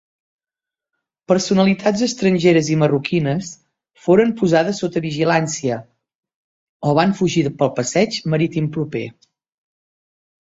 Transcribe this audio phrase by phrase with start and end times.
[1.31, 3.49] Personalitats estrangeres i marroquines
[4.05, 5.77] foren posades sota vigilància
[6.89, 9.03] o van fugir pel passeig marítim proper.